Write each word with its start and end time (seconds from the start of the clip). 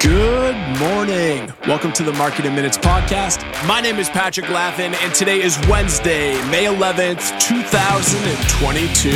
Good 0.00 0.56
morning. 0.78 1.52
Welcome 1.66 1.92
to 1.92 2.02
the 2.02 2.14
Market 2.14 2.46
in 2.46 2.54
Minutes 2.54 2.78
podcast. 2.78 3.44
My 3.68 3.82
name 3.82 3.96
is 3.96 4.08
Patrick 4.08 4.46
Laffin, 4.46 4.94
and 4.94 5.14
today 5.14 5.42
is 5.42 5.58
Wednesday, 5.68 6.32
May 6.50 6.64
11th, 6.64 7.38
2022. 7.38 9.10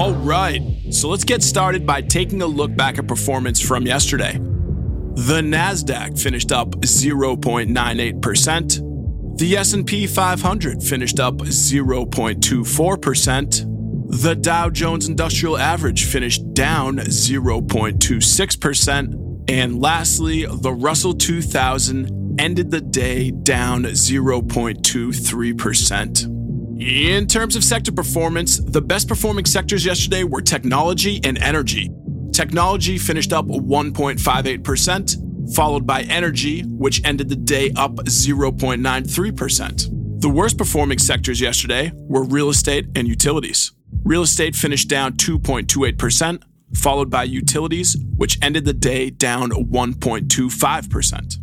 All 0.00 0.14
right, 0.14 0.62
so 0.90 1.10
let's 1.10 1.24
get 1.24 1.42
started 1.42 1.86
by 1.86 2.00
taking 2.00 2.40
a 2.40 2.46
look 2.46 2.74
back 2.74 2.96
at 2.96 3.06
performance 3.06 3.60
from 3.60 3.84
yesterday. 3.84 4.38
The 4.38 5.42
Nasdaq 5.42 6.18
finished 6.18 6.52
up 6.52 6.70
0.98%. 6.70 9.38
The 9.38 9.56
S&P 9.58 10.06
500 10.06 10.82
finished 10.82 11.20
up 11.20 11.34
0.24%. 11.34 13.77
The 14.10 14.34
Dow 14.34 14.70
Jones 14.70 15.06
Industrial 15.06 15.58
Average 15.58 16.06
finished 16.06 16.54
down 16.54 16.96
0.26%. 16.96 19.50
And 19.50 19.82
lastly, 19.82 20.46
the 20.46 20.72
Russell 20.72 21.12
2000 21.12 22.40
ended 22.40 22.70
the 22.70 22.80
day 22.80 23.30
down 23.30 23.82
0.23%. 23.84 26.80
In 26.80 27.26
terms 27.26 27.54
of 27.54 27.62
sector 27.62 27.92
performance, 27.92 28.58
the 28.58 28.80
best 28.80 29.08
performing 29.08 29.44
sectors 29.44 29.84
yesterday 29.84 30.24
were 30.24 30.40
technology 30.40 31.20
and 31.22 31.36
energy. 31.38 31.90
Technology 32.32 32.96
finished 32.96 33.34
up 33.34 33.44
1.58%, 33.46 35.54
followed 35.54 35.86
by 35.86 36.04
energy, 36.04 36.62
which 36.62 37.04
ended 37.04 37.28
the 37.28 37.36
day 37.36 37.72
up 37.76 37.96
0.93%. 37.96 40.20
The 40.22 40.30
worst 40.30 40.56
performing 40.56 40.98
sectors 40.98 41.42
yesterday 41.42 41.92
were 41.94 42.24
real 42.24 42.48
estate 42.48 42.86
and 42.96 43.06
utilities. 43.06 43.72
Real 44.08 44.22
estate 44.22 44.56
finished 44.56 44.88
down 44.88 45.12
2.28%, 45.18 46.42
followed 46.74 47.10
by 47.10 47.24
utilities, 47.24 47.94
which 48.16 48.38
ended 48.40 48.64
the 48.64 48.72
day 48.72 49.10
down 49.10 49.50
1.25%. 49.50 51.34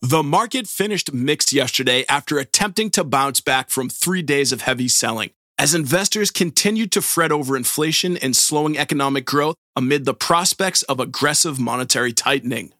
The 0.00 0.22
market 0.22 0.66
finished 0.66 1.12
mixed 1.12 1.52
yesterday 1.52 2.06
after 2.08 2.38
attempting 2.38 2.88
to 2.92 3.04
bounce 3.04 3.42
back 3.42 3.68
from 3.68 3.90
three 3.90 4.22
days 4.22 4.50
of 4.50 4.62
heavy 4.62 4.88
selling, 4.88 5.28
as 5.58 5.74
investors 5.74 6.30
continued 6.30 6.90
to 6.92 7.02
fret 7.02 7.30
over 7.30 7.54
inflation 7.54 8.16
and 8.16 8.34
slowing 8.34 8.78
economic 8.78 9.26
growth 9.26 9.56
amid 9.76 10.06
the 10.06 10.14
prospects 10.14 10.82
of 10.84 11.00
aggressive 11.00 11.60
monetary 11.60 12.14
tightening. 12.14 12.72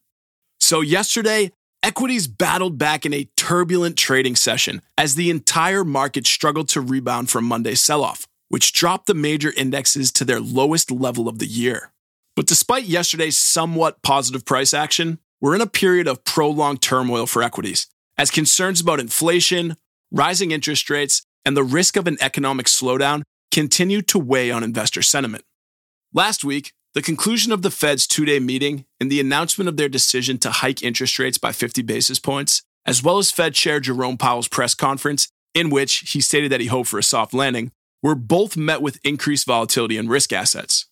So, 0.60 0.80
yesterday, 0.80 1.52
Equities 1.84 2.26
battled 2.26 2.78
back 2.78 3.04
in 3.04 3.12
a 3.12 3.28
turbulent 3.36 3.98
trading 3.98 4.36
session 4.36 4.80
as 4.96 5.16
the 5.16 5.28
entire 5.28 5.84
market 5.84 6.26
struggled 6.26 6.66
to 6.66 6.80
rebound 6.80 7.28
from 7.28 7.44
Monday's 7.44 7.82
sell 7.82 8.02
off, 8.02 8.26
which 8.48 8.72
dropped 8.72 9.06
the 9.06 9.12
major 9.12 9.52
indexes 9.54 10.10
to 10.10 10.24
their 10.24 10.40
lowest 10.40 10.90
level 10.90 11.28
of 11.28 11.40
the 11.40 11.46
year. 11.46 11.92
But 12.36 12.46
despite 12.46 12.84
yesterday's 12.84 13.36
somewhat 13.36 14.00
positive 14.02 14.46
price 14.46 14.72
action, 14.72 15.18
we're 15.42 15.54
in 15.54 15.60
a 15.60 15.66
period 15.66 16.08
of 16.08 16.24
prolonged 16.24 16.80
turmoil 16.80 17.26
for 17.26 17.42
equities, 17.42 17.86
as 18.16 18.30
concerns 18.30 18.80
about 18.80 18.98
inflation, 18.98 19.76
rising 20.10 20.52
interest 20.52 20.88
rates, 20.88 21.26
and 21.44 21.54
the 21.54 21.62
risk 21.62 21.98
of 21.98 22.06
an 22.06 22.16
economic 22.22 22.64
slowdown 22.64 23.24
continue 23.50 24.00
to 24.00 24.18
weigh 24.18 24.50
on 24.50 24.64
investor 24.64 25.02
sentiment. 25.02 25.44
Last 26.14 26.44
week, 26.44 26.72
the 26.94 27.02
conclusion 27.02 27.50
of 27.50 27.62
the 27.62 27.72
Fed's 27.72 28.06
two 28.06 28.24
day 28.24 28.38
meeting 28.38 28.86
and 29.00 29.10
the 29.10 29.20
announcement 29.20 29.68
of 29.68 29.76
their 29.76 29.88
decision 29.88 30.38
to 30.38 30.50
hike 30.50 30.82
interest 30.82 31.18
rates 31.18 31.38
by 31.38 31.52
50 31.52 31.82
basis 31.82 32.20
points, 32.20 32.62
as 32.86 33.02
well 33.02 33.18
as 33.18 33.32
Fed 33.32 33.54
Chair 33.54 33.80
Jerome 33.80 34.16
Powell's 34.16 34.48
press 34.48 34.74
conference, 34.74 35.28
in 35.54 35.70
which 35.70 36.10
he 36.12 36.20
stated 36.20 36.52
that 36.52 36.60
he 36.60 36.68
hoped 36.68 36.88
for 36.88 36.98
a 36.98 37.02
soft 37.02 37.34
landing, 37.34 37.72
were 38.02 38.14
both 38.14 38.56
met 38.56 38.80
with 38.80 39.04
increased 39.04 39.46
volatility 39.46 39.96
in 39.96 40.08
risk 40.08 40.32
assets. 40.32 40.86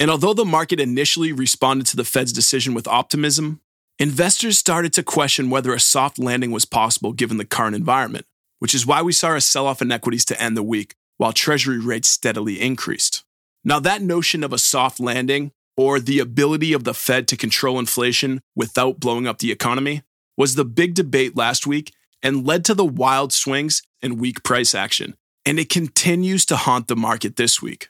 And 0.00 0.10
although 0.10 0.34
the 0.34 0.44
market 0.44 0.80
initially 0.80 1.32
responded 1.32 1.86
to 1.88 1.96
the 1.96 2.04
Fed's 2.04 2.32
decision 2.32 2.74
with 2.74 2.88
optimism, 2.88 3.60
investors 3.98 4.58
started 4.58 4.92
to 4.94 5.02
question 5.02 5.48
whether 5.48 5.72
a 5.72 5.80
soft 5.80 6.18
landing 6.18 6.50
was 6.50 6.64
possible 6.64 7.12
given 7.12 7.36
the 7.36 7.44
current 7.44 7.76
environment, 7.76 8.26
which 8.58 8.74
is 8.74 8.86
why 8.86 9.00
we 9.00 9.12
saw 9.12 9.34
a 9.34 9.40
sell 9.40 9.66
off 9.66 9.80
in 9.80 9.92
equities 9.92 10.24
to 10.26 10.42
end 10.42 10.56
the 10.56 10.62
week 10.62 10.94
while 11.18 11.32
Treasury 11.32 11.78
rates 11.78 12.08
steadily 12.08 12.60
increased. 12.60 13.25
Now, 13.66 13.80
that 13.80 14.00
notion 14.00 14.44
of 14.44 14.52
a 14.52 14.58
soft 14.58 15.00
landing 15.00 15.50
or 15.76 15.98
the 15.98 16.20
ability 16.20 16.72
of 16.72 16.84
the 16.84 16.94
Fed 16.94 17.26
to 17.28 17.36
control 17.36 17.80
inflation 17.80 18.40
without 18.54 19.00
blowing 19.00 19.26
up 19.26 19.40
the 19.40 19.50
economy 19.50 20.02
was 20.36 20.54
the 20.54 20.64
big 20.64 20.94
debate 20.94 21.36
last 21.36 21.66
week 21.66 21.92
and 22.22 22.46
led 22.46 22.64
to 22.66 22.74
the 22.74 22.84
wild 22.84 23.32
swings 23.32 23.82
and 24.00 24.20
weak 24.20 24.44
price 24.44 24.72
action. 24.72 25.16
And 25.44 25.58
it 25.58 25.68
continues 25.68 26.46
to 26.46 26.56
haunt 26.56 26.86
the 26.86 26.94
market 26.94 27.34
this 27.34 27.60
week. 27.60 27.88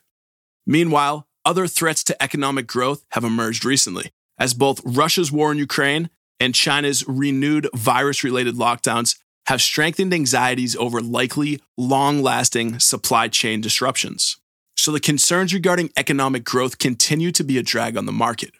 Meanwhile, 0.66 1.28
other 1.44 1.66
threats 1.66 2.02
to 2.04 2.22
economic 2.22 2.66
growth 2.66 3.04
have 3.10 3.22
emerged 3.22 3.66
recently, 3.66 4.12
as 4.38 4.54
both 4.54 4.80
Russia's 4.82 5.30
war 5.30 5.52
in 5.52 5.58
Ukraine 5.58 6.08
and 6.40 6.54
China's 6.54 7.06
renewed 7.06 7.68
virus 7.74 8.24
related 8.24 8.54
lockdowns 8.54 9.18
have 9.46 9.60
strengthened 9.60 10.14
anxieties 10.14 10.74
over 10.74 11.02
likely 11.02 11.60
long 11.76 12.22
lasting 12.22 12.80
supply 12.80 13.28
chain 13.28 13.60
disruptions. 13.60 14.38
So 14.86 14.92
the 14.92 15.00
concerns 15.00 15.52
regarding 15.52 15.90
economic 15.96 16.44
growth 16.44 16.78
continue 16.78 17.32
to 17.32 17.42
be 17.42 17.58
a 17.58 17.62
drag 17.64 17.96
on 17.96 18.06
the 18.06 18.12
market. 18.12 18.52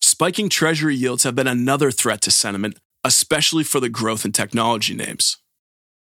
Spiking 0.00 0.48
treasury 0.48 0.94
yields 0.94 1.24
have 1.24 1.34
been 1.34 1.48
another 1.48 1.90
threat 1.90 2.20
to 2.20 2.30
sentiment, 2.30 2.78
especially 3.02 3.64
for 3.64 3.80
the 3.80 3.88
growth 3.88 4.24
in 4.24 4.30
technology 4.30 4.94
names. 4.94 5.38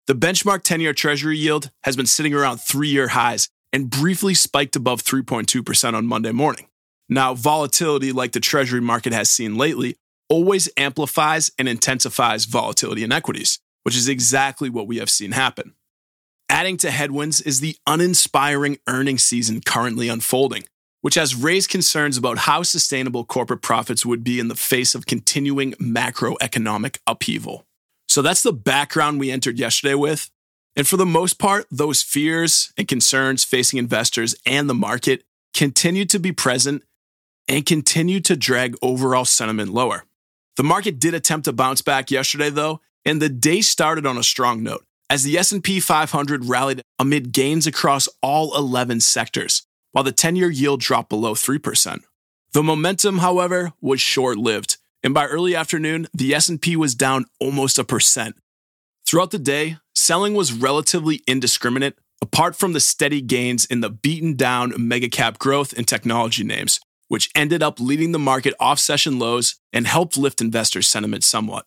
The 0.05 0.13
benchmark 0.13 0.61
10 0.61 0.81
year 0.81 0.93
treasury 0.93 1.39
yield 1.39 1.71
has 1.81 1.95
been 1.95 2.05
sitting 2.05 2.31
around 2.31 2.59
three 2.59 2.89
year 2.89 3.07
highs 3.07 3.49
and 3.73 3.89
briefly 3.89 4.35
spiked 4.35 4.75
above 4.75 5.03
3.2% 5.03 5.95
on 5.95 6.05
Monday 6.05 6.31
morning. 6.31 6.67
Now, 7.09 7.33
volatility, 7.33 8.11
like 8.11 8.33
the 8.33 8.39
treasury 8.39 8.81
market 8.81 9.13
has 9.13 9.31
seen 9.31 9.57
lately, 9.57 9.95
always 10.29 10.69
amplifies 10.77 11.49
and 11.57 11.67
intensifies 11.67 12.45
volatility 12.45 13.03
in 13.03 13.11
equities, 13.11 13.57
which 13.81 13.97
is 13.97 14.07
exactly 14.07 14.69
what 14.69 14.85
we 14.85 14.97
have 14.97 15.09
seen 15.09 15.31
happen. 15.31 15.73
Adding 16.55 16.77
to 16.77 16.91
headwinds 16.91 17.41
is 17.41 17.59
the 17.59 17.75
uninspiring 17.85 18.77
earnings 18.87 19.25
season 19.25 19.59
currently 19.59 20.07
unfolding, 20.07 20.63
which 21.01 21.15
has 21.15 21.35
raised 21.35 21.69
concerns 21.69 22.17
about 22.17 22.37
how 22.37 22.63
sustainable 22.63 23.25
corporate 23.25 23.61
profits 23.61 24.05
would 24.05 24.23
be 24.23 24.39
in 24.39 24.47
the 24.47 24.55
face 24.55 24.95
of 24.95 25.05
continuing 25.05 25.73
macroeconomic 25.73 26.99
upheaval. 27.05 27.65
So 28.07 28.21
that's 28.21 28.41
the 28.41 28.53
background 28.53 29.19
we 29.19 29.31
entered 29.31 29.59
yesterday 29.59 29.95
with. 29.95 30.31
And 30.77 30.87
for 30.87 30.95
the 30.95 31.05
most 31.05 31.39
part, 31.39 31.65
those 31.69 32.01
fears 32.01 32.71
and 32.77 32.87
concerns 32.87 33.43
facing 33.43 33.77
investors 33.77 34.33
and 34.45 34.69
the 34.69 34.73
market 34.73 35.25
continue 35.53 36.05
to 36.05 36.19
be 36.19 36.31
present 36.31 36.83
and 37.49 37.65
continue 37.65 38.21
to 38.21 38.37
drag 38.37 38.77
overall 38.81 39.25
sentiment 39.25 39.73
lower. 39.73 40.05
The 40.55 40.63
market 40.63 40.99
did 40.99 41.15
attempt 41.15 41.43
to 41.45 41.51
bounce 41.51 41.81
back 41.81 42.09
yesterday 42.09 42.49
though, 42.49 42.79
and 43.03 43.21
the 43.21 43.27
day 43.27 43.59
started 43.59 44.05
on 44.05 44.17
a 44.17 44.23
strong 44.23 44.63
note 44.63 44.85
as 45.09 45.23
the 45.23 45.37
S&P 45.37 45.79
500 45.79 46.45
rallied 46.45 46.81
amid 46.99 47.31
gains 47.31 47.67
across 47.67 48.09
all 48.21 48.55
11 48.57 49.01
sectors, 49.01 49.63
while 49.91 50.03
the 50.03 50.11
10-year 50.11 50.49
yield 50.49 50.81
dropped 50.81 51.09
below 51.09 51.33
3%. 51.33 52.01
The 52.53 52.63
momentum, 52.63 53.19
however, 53.19 53.73
was 53.81 54.01
short-lived, 54.01 54.77
and 55.03 55.13
by 55.13 55.25
early 55.25 55.55
afternoon, 55.55 56.07
the 56.13 56.33
S&P 56.33 56.75
was 56.75 56.95
down 56.95 57.25
almost 57.39 57.77
a 57.77 57.83
percent. 57.83 58.35
Throughout 59.05 59.31
the 59.31 59.39
day, 59.39 59.77
selling 59.93 60.33
was 60.33 60.53
relatively 60.53 61.21
indiscriminate, 61.27 61.97
apart 62.21 62.55
from 62.55 62.73
the 62.73 62.79
steady 62.79 63.21
gains 63.21 63.65
in 63.65 63.81
the 63.81 63.89
beaten 63.89 64.35
down 64.35 64.73
mega 64.77 65.09
cap 65.09 65.37
growth 65.37 65.73
and 65.77 65.87
technology 65.87 66.43
names, 66.43 66.79
which 67.07 67.29
ended 67.35 67.61
up 67.61 67.79
leading 67.79 68.13
the 68.13 68.19
market 68.19 68.55
off 68.59 68.79
session 68.79 69.19
lows 69.19 69.59
and 69.71 69.85
helped 69.85 70.17
lift 70.17 70.41
investor 70.41 70.81
sentiment 70.81 71.23
somewhat. 71.23 71.65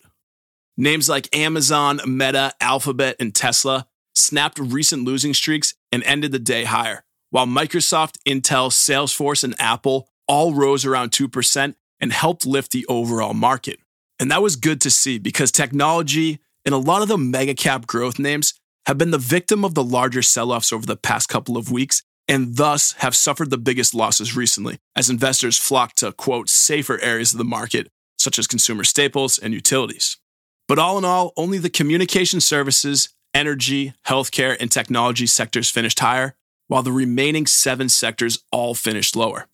Names 0.81 1.09
like 1.09 1.35
Amazon, 1.37 2.01
Meta, 2.07 2.53
Alphabet, 2.61 3.17
and 3.19 3.35
Tesla 3.35 3.89
snapped 4.15 4.61
recent 4.61 5.03
losing 5.03 5.35
streaks 5.35 5.75
and 5.91 6.05
ended 6.05 6.31
the 6.31 6.39
day 6.39 6.63
higher, 6.63 7.03
while 7.31 7.47
Microsoft, 7.47 8.17
Intel, 8.25 8.71
Salesforce, 8.71 9.43
and 9.43 9.57
Apple 9.59 10.09
all 10.29 10.55
rose 10.55 10.87
around 10.87 11.11
2% 11.11 11.75
and 12.01 12.13
helped 12.13 12.47
lift 12.47 12.71
the 12.71 12.87
overall 12.87 13.35
market. 13.35 13.81
And 14.21 14.31
that 14.31 14.41
was 14.41 14.55
good 14.55 14.81
to 14.83 14.91
see 14.91 15.19
because 15.19 15.51
technology 15.51 16.39
and 16.65 16.73
a 16.73 16.79
lot 16.79 17.03
of 17.03 17.09
the 17.09 17.19
mega 17.19 17.55
cap 17.55 17.89
growth 17.89 18.21
names 18.21 18.55
have 18.87 18.99
been 18.99 19.11
the 19.11 19.19
victim 19.19 19.65
of 19.65 19.75
the 19.75 19.83
larger 19.83 20.23
sell 20.23 20.53
offs 20.53 20.73
over 20.73 20.87
the 20.87 20.97
past 20.97 21.29
couple 21.29 21.57
of 21.57 21.73
weeks 21.73 22.05
and 22.29 22.57
thus 22.57 22.93
have 22.99 23.17
suffered 23.17 23.51
the 23.51 23.59
biggest 23.59 23.97
losses 23.97 24.37
recently 24.37 24.79
as 24.95 25.11
investors 25.11 25.59
flock 25.59 25.95
to, 25.95 26.13
quote, 26.13 26.49
safer 26.49 27.01
areas 27.01 27.33
of 27.33 27.39
the 27.39 27.45
market, 27.45 27.91
such 28.17 28.39
as 28.39 28.47
consumer 28.47 28.85
staples 28.85 29.39
and 29.39 29.53
utilities. 29.53 30.19
But 30.69 30.79
all 30.79 30.99
in 30.99 31.05
all, 31.05 31.33
only 31.37 31.57
the 31.57 31.71
communication 31.71 32.41
services, 32.41 33.09
energy, 33.35 33.95
healthcare, 34.07 34.57
and 34.61 34.71
technology 34.71 35.27
sectors 35.27 35.71
finished 35.71 35.99
higher, 35.99 36.35
while 36.69 36.83
the 36.83 36.93
remaining 36.93 37.47
seven 37.47 37.89
sectors 37.89 38.45
all 38.53 38.75
finished 38.75 39.17
lower. 39.17 39.47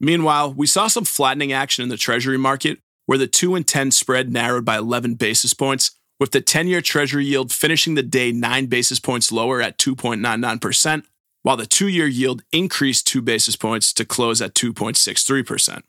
Meanwhile, 0.00 0.54
we 0.54 0.66
saw 0.66 0.86
some 0.88 1.04
flattening 1.04 1.52
action 1.52 1.82
in 1.82 1.90
the 1.90 1.98
Treasury 1.98 2.38
market, 2.38 2.78
where 3.06 3.18
the 3.18 3.26
2 3.26 3.54
and 3.54 3.68
10 3.68 3.90
spread 3.90 4.32
narrowed 4.32 4.64
by 4.64 4.78
11 4.78 5.14
basis 5.14 5.52
points, 5.52 5.92
with 6.18 6.30
the 6.30 6.40
10 6.40 6.66
year 6.66 6.80
Treasury 6.80 7.26
yield 7.26 7.52
finishing 7.52 7.94
the 7.94 8.02
day 8.02 8.32
9 8.32 8.66
basis 8.66 8.98
points 8.98 9.30
lower 9.30 9.60
at 9.60 9.78
2.99%, 9.78 11.04
while 11.42 11.58
the 11.58 11.66
two 11.66 11.88
year 11.88 12.06
yield 12.06 12.42
increased 12.52 13.06
two 13.06 13.20
basis 13.20 13.54
points 13.54 13.92
to 13.92 14.04
close 14.04 14.40
at 14.40 14.54
2.63%. 14.54 15.82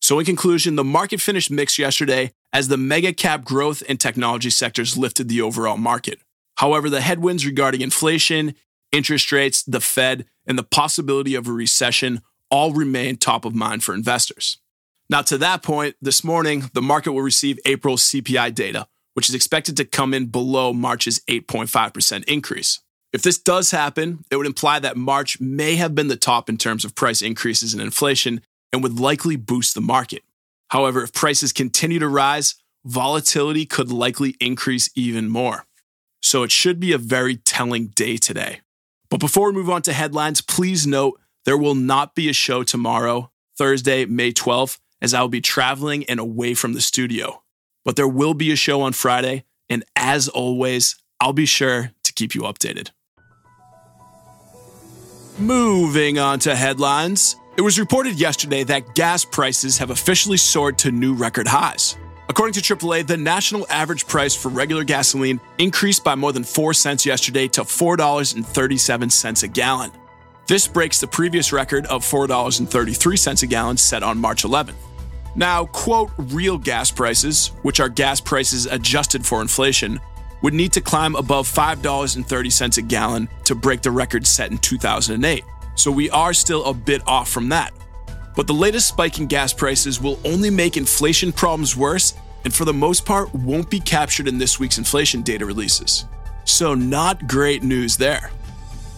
So, 0.00 0.18
in 0.18 0.24
conclusion, 0.24 0.76
the 0.76 0.84
market 0.84 1.20
finished 1.20 1.50
mixed 1.50 1.78
yesterday 1.78 2.32
as 2.52 2.68
the 2.68 2.76
mega 2.76 3.12
cap 3.12 3.44
growth 3.44 3.82
and 3.88 3.98
technology 3.98 4.50
sectors 4.50 4.98
lifted 4.98 5.28
the 5.28 5.40
overall 5.40 5.76
market. 5.76 6.20
However, 6.56 6.90
the 6.90 7.00
headwinds 7.00 7.46
regarding 7.46 7.80
inflation, 7.80 8.54
interest 8.92 9.32
rates, 9.32 9.62
the 9.62 9.80
Fed, 9.80 10.26
and 10.46 10.58
the 10.58 10.62
possibility 10.62 11.34
of 11.34 11.48
a 11.48 11.52
recession 11.52 12.20
all 12.50 12.72
remain 12.72 13.16
top 13.16 13.44
of 13.44 13.54
mind 13.54 13.82
for 13.82 13.94
investors. 13.94 14.58
Now, 15.08 15.22
to 15.22 15.38
that 15.38 15.62
point, 15.62 15.96
this 16.00 16.22
morning, 16.22 16.70
the 16.74 16.82
market 16.82 17.12
will 17.12 17.22
receive 17.22 17.58
April's 17.64 18.02
CPI 18.04 18.54
data, 18.54 18.86
which 19.14 19.28
is 19.28 19.34
expected 19.34 19.76
to 19.78 19.84
come 19.84 20.14
in 20.14 20.26
below 20.26 20.72
March's 20.72 21.20
8.5% 21.28 22.24
increase. 22.24 22.80
If 23.12 23.22
this 23.22 23.38
does 23.38 23.70
happen, 23.70 24.24
it 24.30 24.36
would 24.36 24.46
imply 24.46 24.78
that 24.78 24.96
March 24.96 25.40
may 25.40 25.76
have 25.76 25.94
been 25.94 26.08
the 26.08 26.16
top 26.16 26.48
in 26.48 26.56
terms 26.56 26.84
of 26.84 26.94
price 26.94 27.20
increases 27.20 27.74
and 27.74 27.82
inflation 27.82 28.40
and 28.72 28.82
would 28.82 28.98
likely 28.98 29.36
boost 29.36 29.74
the 29.74 29.82
market. 29.82 30.22
However, 30.72 31.02
if 31.02 31.12
prices 31.12 31.52
continue 31.52 31.98
to 31.98 32.08
rise, 32.08 32.54
volatility 32.82 33.66
could 33.66 33.92
likely 33.92 34.36
increase 34.40 34.88
even 34.94 35.28
more. 35.28 35.66
So 36.22 36.44
it 36.44 36.50
should 36.50 36.80
be 36.80 36.92
a 36.92 36.98
very 36.98 37.36
telling 37.36 37.88
day 37.88 38.16
today. 38.16 38.62
But 39.10 39.20
before 39.20 39.48
we 39.48 39.52
move 39.52 39.68
on 39.68 39.82
to 39.82 39.92
headlines, 39.92 40.40
please 40.40 40.86
note 40.86 41.20
there 41.44 41.58
will 41.58 41.74
not 41.74 42.14
be 42.14 42.30
a 42.30 42.32
show 42.32 42.62
tomorrow, 42.62 43.30
Thursday, 43.58 44.06
May 44.06 44.32
12th, 44.32 44.78
as 45.02 45.12
I 45.12 45.20
will 45.20 45.28
be 45.28 45.42
traveling 45.42 46.04
and 46.04 46.18
away 46.18 46.54
from 46.54 46.72
the 46.72 46.80
studio. 46.80 47.42
But 47.84 47.96
there 47.96 48.08
will 48.08 48.32
be 48.32 48.50
a 48.50 48.56
show 48.56 48.80
on 48.80 48.94
Friday, 48.94 49.44
and 49.68 49.84
as 49.94 50.26
always, 50.26 50.96
I'll 51.20 51.34
be 51.34 51.44
sure 51.44 51.92
to 52.02 52.12
keep 52.14 52.34
you 52.34 52.42
updated. 52.42 52.92
Moving 55.38 56.18
on 56.18 56.38
to 56.38 56.56
headlines. 56.56 57.36
It 57.54 57.60
was 57.60 57.78
reported 57.78 58.18
yesterday 58.18 58.64
that 58.64 58.94
gas 58.94 59.26
prices 59.26 59.76
have 59.76 59.90
officially 59.90 60.38
soared 60.38 60.78
to 60.78 60.90
new 60.90 61.12
record 61.12 61.46
highs. 61.46 61.98
According 62.30 62.54
to 62.54 62.62
AAA, 62.62 63.06
the 63.06 63.18
national 63.18 63.66
average 63.68 64.06
price 64.06 64.34
for 64.34 64.48
regular 64.48 64.84
gasoline 64.84 65.38
increased 65.58 66.02
by 66.02 66.14
more 66.14 66.32
than 66.32 66.44
4 66.44 66.72
cents 66.72 67.04
yesterday 67.04 67.48
to 67.48 67.60
$4.37 67.60 69.42
a 69.42 69.48
gallon. 69.48 69.92
This 70.46 70.66
breaks 70.66 70.98
the 70.98 71.06
previous 71.06 71.52
record 71.52 71.84
of 71.86 72.02
$4.33 72.02 73.42
a 73.42 73.46
gallon 73.46 73.76
set 73.76 74.02
on 74.02 74.16
March 74.16 74.44
11th. 74.44 74.72
Now, 75.36 75.66
quote, 75.66 76.10
real 76.16 76.56
gas 76.56 76.90
prices, 76.90 77.48
which 77.60 77.80
are 77.80 77.90
gas 77.90 78.18
prices 78.18 78.64
adjusted 78.64 79.26
for 79.26 79.42
inflation, 79.42 80.00
would 80.40 80.54
need 80.54 80.72
to 80.72 80.80
climb 80.80 81.16
above 81.16 81.46
$5.30 81.52 82.78
a 82.78 82.82
gallon 82.82 83.28
to 83.44 83.54
break 83.54 83.82
the 83.82 83.90
record 83.90 84.26
set 84.26 84.50
in 84.50 84.56
2008. 84.56 85.44
So 85.74 85.90
we 85.90 86.10
are 86.10 86.32
still 86.32 86.64
a 86.64 86.74
bit 86.74 87.02
off 87.06 87.30
from 87.30 87.48
that. 87.50 87.72
But 88.34 88.46
the 88.46 88.54
latest 88.54 88.88
spike 88.88 89.18
in 89.18 89.26
gas 89.26 89.52
prices 89.52 90.00
will 90.00 90.18
only 90.24 90.50
make 90.50 90.76
inflation 90.76 91.32
problems 91.32 91.76
worse 91.76 92.14
and 92.44 92.52
for 92.52 92.64
the 92.64 92.74
most 92.74 93.04
part 93.04 93.32
won't 93.34 93.70
be 93.70 93.80
captured 93.80 94.28
in 94.28 94.38
this 94.38 94.58
week's 94.58 94.78
inflation 94.78 95.22
data 95.22 95.46
releases. 95.46 96.06
So, 96.44 96.74
not 96.74 97.28
great 97.28 97.62
news 97.62 97.96
there. 97.96 98.30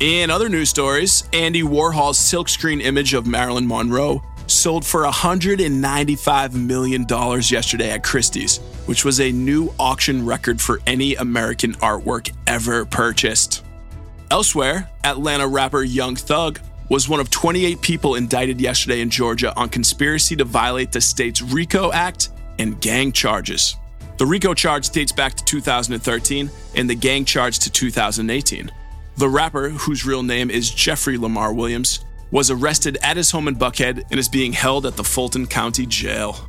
In 0.01 0.31
other 0.31 0.49
news 0.49 0.71
stories, 0.71 1.29
Andy 1.33 1.63
Warhol's 1.63 2.19
silkscreen 2.19 2.83
image 2.83 3.15
of 3.15 3.27
Marilyn 3.27 3.67
Monroe 3.67 4.23
sold 4.47 4.85
for 4.85 5.03
$195 5.05 6.55
million 6.55 7.07
yesterday 7.09 7.91
at 7.91 8.03
Christie's, 8.03 8.59
which 8.87 9.05
was 9.05 9.21
a 9.21 9.31
new 9.31 9.73
auction 9.79 10.25
record 10.25 10.61
for 10.61 10.81
any 10.87 11.15
American 11.15 11.75
artwork 11.75 12.33
ever 12.47 12.85
purchased. 12.85 13.64
Elsewhere, 14.31 14.89
Atlanta 15.05 15.47
rapper 15.47 15.83
Young 15.83 16.17
Thug 16.17 16.61
was 16.89 17.09
one 17.09 17.21
of 17.21 17.31
28 17.31 17.81
people 17.81 18.15
indicted 18.15 18.61
yesterday 18.61 19.01
in 19.01 19.11
Georgia 19.11 19.55
on 19.57 19.69
conspiracy 19.69 20.37
to 20.37 20.45
violate 20.45 20.93
the 20.93 21.01
state's 21.01 21.43
RICO 21.43 21.93
Act 21.93 22.31
and 22.59 22.81
gang 22.81 23.13
charges. 23.13 23.77
The 24.17 24.27
RICO 24.27 24.55
charge 24.55 24.91
dates 24.91 25.13
back 25.13 25.35
to 25.35 25.45
2013 25.45 26.51
and 26.77 26.89
the 26.89 26.95
gang 26.95 27.25
charge 27.25 27.59
to 27.61 27.71
2018. 27.71 28.71
The 29.17 29.29
rapper, 29.29 29.71
whose 29.71 30.07
real 30.07 30.23
name 30.23 30.51
is 30.51 30.71
Jeffrey 30.71 31.19
Lamar 31.19 31.53
Williams, 31.53 32.05
was 32.31 32.51
arrested 32.51 32.99
at 33.03 33.17
his 33.17 33.31
home 33.31 33.49
in 33.49 33.57
Buckhead 33.57 34.05
and 34.11 34.19
is 34.19 34.29
being 34.29 34.53
held 34.53 34.87
at 34.87 34.97
the 34.97 35.05
Fulton 35.05 35.47
County 35.47 35.87
Jail. 35.87 36.49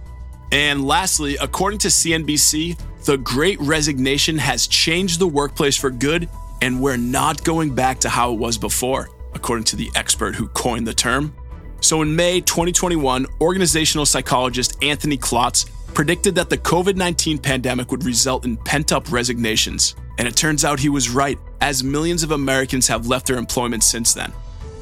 And 0.51 0.85
lastly, 0.85 1.37
according 1.41 1.79
to 1.79 1.89
CNBC, 1.89 2.79
the 3.05 3.17
great 3.17 3.59
resignation 3.59 4.37
has 4.37 4.67
changed 4.67 5.19
the 5.19 5.27
workplace 5.27 5.75
for 5.75 5.91
good, 5.91 6.29
and 6.61 6.81
we're 6.81 6.97
not 6.97 7.43
going 7.43 7.73
back 7.73 7.99
to 7.99 8.09
how 8.09 8.31
it 8.33 8.39
was 8.39 8.57
before, 8.57 9.09
according 9.33 9.65
to 9.65 9.75
the 9.75 9.89
expert 9.95 10.35
who 10.35 10.47
coined 10.49 10.87
the 10.87 10.93
term. 10.93 11.33
So 11.81 12.01
in 12.01 12.15
May 12.15 12.41
2021, 12.41 13.25
organizational 13.41 14.05
psychologist 14.05 14.83
Anthony 14.83 15.17
Klotz 15.17 15.65
predicted 15.93 16.35
that 16.35 16.49
the 16.49 16.57
COVID 16.57 16.95
19 16.95 17.37
pandemic 17.37 17.91
would 17.91 18.03
result 18.03 18.45
in 18.45 18.57
pent 18.57 18.91
up 18.91 19.11
resignations. 19.11 19.95
And 20.17 20.27
it 20.27 20.35
turns 20.35 20.63
out 20.63 20.79
he 20.79 20.89
was 20.89 21.09
right, 21.09 21.37
as 21.61 21.83
millions 21.83 22.23
of 22.23 22.31
Americans 22.31 22.87
have 22.87 23.07
left 23.07 23.27
their 23.27 23.37
employment 23.37 23.83
since 23.83 24.13
then. 24.13 24.31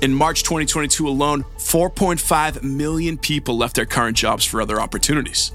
In 0.02 0.14
March 0.14 0.44
2022 0.44 1.08
alone, 1.08 1.44
4.5 1.58 2.62
million 2.64 3.18
people 3.18 3.58
left 3.58 3.76
their 3.76 3.86
current 3.86 4.18
jobs 4.18 4.44
for 4.44 4.62
other 4.62 4.80
opportunities. 4.82 5.54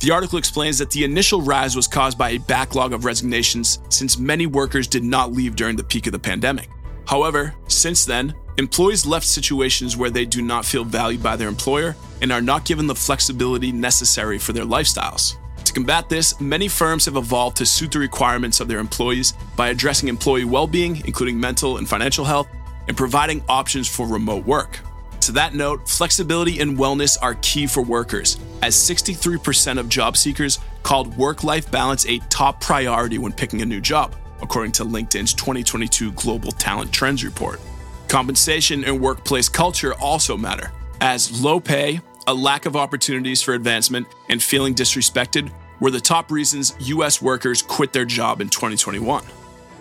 The 0.00 0.10
article 0.10 0.38
explains 0.38 0.78
that 0.78 0.90
the 0.90 1.04
initial 1.04 1.42
rise 1.42 1.76
was 1.76 1.86
caused 1.86 2.16
by 2.16 2.30
a 2.30 2.38
backlog 2.38 2.94
of 2.94 3.04
resignations 3.04 3.80
since 3.90 4.18
many 4.18 4.46
workers 4.46 4.88
did 4.88 5.04
not 5.04 5.34
leave 5.34 5.54
during 5.54 5.76
the 5.76 5.84
peak 5.84 6.06
of 6.06 6.12
the 6.12 6.18
pandemic. 6.18 6.70
However, 7.06 7.54
since 7.68 8.06
then, 8.06 8.34
employees 8.56 9.04
left 9.04 9.26
situations 9.26 9.98
where 9.98 10.08
they 10.08 10.24
do 10.24 10.40
not 10.40 10.64
feel 10.64 10.84
valued 10.84 11.22
by 11.22 11.36
their 11.36 11.48
employer 11.48 11.96
and 12.22 12.32
are 12.32 12.40
not 12.40 12.64
given 12.64 12.86
the 12.86 12.94
flexibility 12.94 13.72
necessary 13.72 14.38
for 14.38 14.54
their 14.54 14.64
lifestyles. 14.64 15.34
To 15.64 15.72
combat 15.74 16.08
this, 16.08 16.40
many 16.40 16.66
firms 16.66 17.04
have 17.04 17.16
evolved 17.16 17.58
to 17.58 17.66
suit 17.66 17.92
the 17.92 17.98
requirements 17.98 18.60
of 18.60 18.68
their 18.68 18.78
employees 18.78 19.34
by 19.54 19.68
addressing 19.68 20.08
employee 20.08 20.46
well 20.46 20.66
being, 20.66 21.04
including 21.04 21.38
mental 21.38 21.76
and 21.76 21.86
financial 21.86 22.24
health, 22.24 22.48
and 22.88 22.96
providing 22.96 23.44
options 23.50 23.86
for 23.86 24.06
remote 24.06 24.46
work. 24.46 24.80
To 25.20 25.32
that 25.32 25.54
note, 25.54 25.86
flexibility 25.86 26.60
and 26.60 26.78
wellness 26.78 27.18
are 27.20 27.34
key 27.42 27.66
for 27.66 27.82
workers, 27.82 28.38
as 28.62 28.74
63% 28.74 29.78
of 29.78 29.88
job 29.88 30.16
seekers 30.16 30.58
called 30.82 31.14
work 31.16 31.44
life 31.44 31.70
balance 31.70 32.06
a 32.06 32.18
top 32.30 32.60
priority 32.60 33.18
when 33.18 33.32
picking 33.32 33.60
a 33.60 33.66
new 33.66 33.80
job, 33.80 34.16
according 34.40 34.72
to 34.72 34.84
LinkedIn's 34.84 35.34
2022 35.34 36.12
Global 36.12 36.50
Talent 36.52 36.90
Trends 36.92 37.22
Report. 37.22 37.60
Compensation 38.08 38.82
and 38.84 39.00
workplace 39.00 39.48
culture 39.48 39.94
also 39.94 40.36
matter, 40.36 40.72
as 41.00 41.42
low 41.42 41.60
pay, 41.60 42.00
a 42.26 42.34
lack 42.34 42.64
of 42.64 42.74
opportunities 42.74 43.42
for 43.42 43.54
advancement, 43.54 44.06
and 44.30 44.42
feeling 44.42 44.74
disrespected 44.74 45.52
were 45.80 45.90
the 45.90 46.00
top 46.00 46.30
reasons 46.30 46.74
U.S. 46.80 47.20
workers 47.20 47.62
quit 47.62 47.92
their 47.92 48.04
job 48.04 48.40
in 48.40 48.48
2021. 48.48 49.24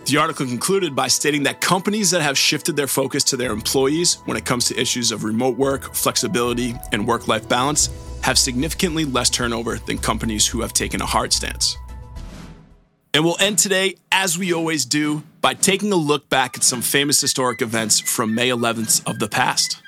The 0.10 0.18
article 0.18 0.48
concluded 0.48 0.96
by 0.96 1.08
stating 1.08 1.44
that 1.44 1.62
companies 1.62 2.10
that 2.10 2.24
have 2.24 2.36
shifted 2.36 2.76
their 2.76 2.88
focus 2.88 3.24
to 3.26 3.38
their 3.38 3.52
employees 3.52 4.16
when 4.26 4.38
it 4.38 4.44
comes 4.44 4.66
to 4.66 4.80
issues 4.82 5.12
of 5.12 5.24
remote 5.24 5.56
work, 5.56 5.94
flexibility, 5.94 6.74
and 6.92 7.06
work 7.06 7.28
life 7.28 7.48
balance 7.48 7.92
have 8.24 8.40
significantly 8.40 9.06
less 9.06 9.30
turnover 9.30 9.78
than 9.78 10.00
companies 10.00 10.48
who 10.48 10.62
have 10.62 10.74
taken 10.74 11.00
a 11.00 11.06
hard 11.06 11.32
stance. 11.32 11.78
And 13.14 13.24
we'll 13.24 13.38
end 13.40 13.60
today, 13.60 13.98
as 14.12 14.36
we 14.36 14.52
always 14.52 14.84
do, 14.84 15.22
by 15.42 15.54
taking 15.54 15.92
a 15.92 15.96
look 15.96 16.28
back 16.28 16.58
at 16.58 16.64
some 16.64 16.82
famous 16.82 17.22
historic 17.22 17.62
events 17.62 18.00
from 18.00 18.34
May 18.34 18.50
11th 18.50 19.08
of 19.08 19.20
the 19.20 19.28
past. 19.28 19.80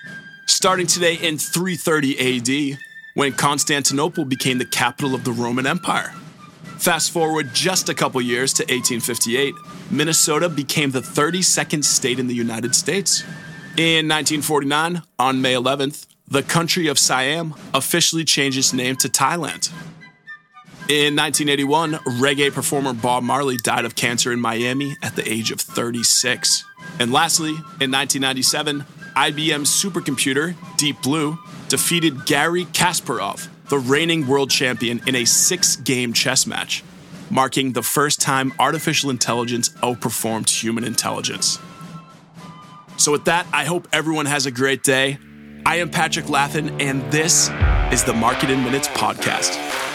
Starting 0.45 0.85
today 0.85 1.15
in 1.15 1.39
330 1.39 2.73
AD, 2.73 2.77
when 3.15 3.33
Constantinople 3.33 4.25
became 4.25 4.59
the 4.59 4.65
capital 4.65 5.15
of 5.15 5.23
the 5.23 5.31
Roman 5.31 5.65
Empire. 5.65 6.13
Fast 6.81 7.11
forward 7.11 7.53
just 7.53 7.89
a 7.89 7.93
couple 7.93 8.19
years 8.23 8.53
to 8.53 8.63
1858, 8.63 9.53
Minnesota 9.91 10.49
became 10.49 10.89
the 10.89 11.01
32nd 11.01 11.83
state 11.83 12.17
in 12.17 12.25
the 12.25 12.33
United 12.33 12.73
States. 12.73 13.21
In 13.77 14.07
1949, 14.07 15.03
on 15.19 15.41
May 15.43 15.53
11th, 15.53 16.07
the 16.27 16.41
country 16.41 16.87
of 16.87 16.97
Siam 16.97 17.53
officially 17.75 18.25
changed 18.25 18.57
its 18.57 18.73
name 18.73 18.95
to 18.95 19.09
Thailand. 19.09 19.71
In 20.89 21.15
1981, 21.15 21.93
reggae 22.19 22.51
performer 22.51 22.93
Bob 22.93 23.21
Marley 23.21 23.57
died 23.57 23.85
of 23.85 23.93
cancer 23.93 24.31
in 24.31 24.41
Miami 24.41 24.95
at 25.03 25.15
the 25.15 25.31
age 25.31 25.51
of 25.51 25.61
36. 25.61 26.65
And 26.99 27.13
lastly, 27.13 27.51
in 27.51 27.91
1997, 27.91 28.85
IBM's 29.15 29.69
supercomputer, 29.69 30.55
Deep 30.77 30.99
Blue, 31.03 31.37
defeated 31.69 32.25
Garry 32.25 32.65
Kasparov, 32.65 33.49
the 33.71 33.79
reigning 33.79 34.27
world 34.27 34.49
champion 34.49 35.01
in 35.07 35.15
a 35.15 35.23
six 35.23 35.77
game 35.77 36.11
chess 36.11 36.45
match, 36.45 36.83
marking 37.29 37.71
the 37.71 37.81
first 37.81 38.19
time 38.19 38.51
artificial 38.59 39.09
intelligence 39.09 39.69
outperformed 39.81 40.49
human 40.49 40.83
intelligence. 40.83 41.57
So, 42.97 43.13
with 43.13 43.23
that, 43.25 43.47
I 43.53 43.63
hope 43.63 43.87
everyone 43.93 44.25
has 44.25 44.45
a 44.45 44.51
great 44.51 44.83
day. 44.83 45.17
I 45.65 45.77
am 45.77 45.89
Patrick 45.89 46.25
Laffin, 46.25 46.81
and 46.81 47.09
this 47.13 47.49
is 47.93 48.03
the 48.03 48.13
Market 48.13 48.49
in 48.49 48.61
Minutes 48.61 48.89
podcast. 48.89 49.90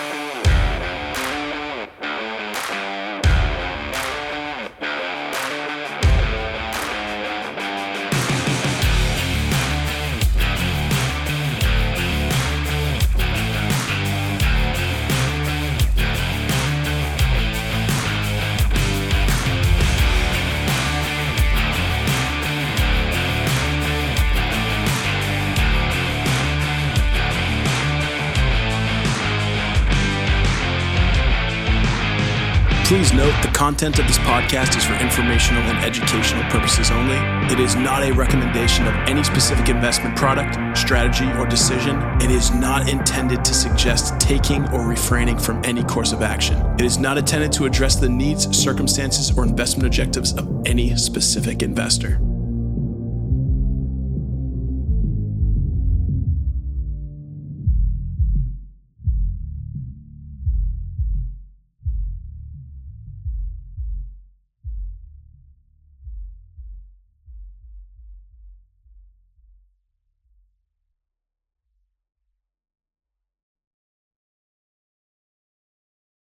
Content 33.57 33.99
of 33.99 34.07
this 34.07 34.19
podcast 34.19 34.77
is 34.77 34.85
for 34.85 34.93
informational 35.03 35.63
and 35.63 35.79
educational 35.79 36.43
purposes 36.51 36.91
only. 36.91 37.17
It 37.51 37.59
is 37.59 37.75
not 37.75 38.03
a 38.03 38.13
recommendation 38.13 38.87
of 38.87 38.95
any 39.09 39.25
specific 39.25 39.71
investment 39.71 40.15
product, 40.15 40.77
strategy, 40.77 41.25
or 41.39 41.47
decision. 41.47 41.97
It 42.21 42.31
is 42.31 42.51
not 42.51 42.91
intended 42.91 43.47
to 43.47 43.55
suggest 43.55 44.21
taking 44.21 44.69
or 44.75 44.87
refraining 44.87 45.39
from 45.39 45.65
any 45.65 45.83
course 45.85 46.13
of 46.13 46.21
action. 46.21 46.59
It 46.79 46.85
is 46.85 46.99
not 46.99 47.17
intended 47.17 47.51
to 47.53 47.65
address 47.65 47.97
the 47.97 48.11
needs, 48.11 48.55
circumstances, 48.55 49.35
or 49.39 49.45
investment 49.45 49.87
objectives 49.87 50.35
of 50.35 50.47
any 50.67 50.95
specific 50.95 51.63
investor. 51.63 52.21